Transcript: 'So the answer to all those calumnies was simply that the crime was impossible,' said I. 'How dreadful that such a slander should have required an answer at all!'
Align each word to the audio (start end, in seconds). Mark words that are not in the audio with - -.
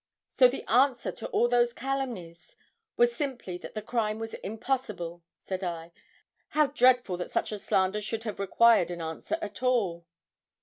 'So 0.29 0.47
the 0.47 0.65
answer 0.67 1.11
to 1.11 1.27
all 1.27 1.47
those 1.47 1.73
calumnies 1.73 2.55
was 2.97 3.15
simply 3.15 3.55
that 3.59 3.75
the 3.75 3.83
crime 3.83 4.17
was 4.17 4.33
impossible,' 4.33 5.21
said 5.37 5.63
I. 5.63 5.91
'How 6.49 6.65
dreadful 6.65 7.17
that 7.17 7.31
such 7.31 7.51
a 7.51 7.59
slander 7.59 8.01
should 8.01 8.23
have 8.23 8.39
required 8.39 8.89
an 8.89 8.99
answer 8.99 9.37
at 9.43 9.61
all!' 9.61 10.07